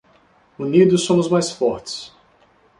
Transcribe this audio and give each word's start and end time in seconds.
Unidos 0.57 1.03
somos 1.03 1.29
mais 1.29 1.51
fortes 1.51 2.11